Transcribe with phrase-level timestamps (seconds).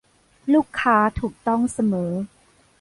[0.53, 2.11] ลูกค้าถูกต้องเสมอ